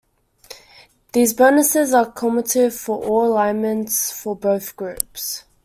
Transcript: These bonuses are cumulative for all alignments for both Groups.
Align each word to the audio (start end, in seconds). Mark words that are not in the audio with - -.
These 1.13 1.35
bonuses 1.35 1.93
are 1.93 2.11
cumulative 2.11 2.73
for 2.73 3.03
all 3.05 3.27
alignments 3.33 4.11
for 4.11 4.35
both 4.35 4.75
Groups. 4.75 5.43